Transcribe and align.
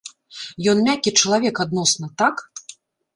Ён 0.71 0.77
мяккі 0.87 1.13
чалавек 1.19 1.55
адносна, 1.65 2.09
так? 2.23 2.35